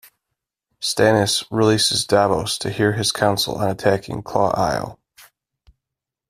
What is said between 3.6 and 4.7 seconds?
attacking Claw